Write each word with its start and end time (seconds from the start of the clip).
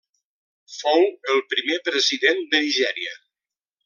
Fou 0.75 1.03
el 1.33 1.43
primer 1.53 1.77
president 1.89 2.41
de 2.55 2.63
Nigèria. 2.65 3.15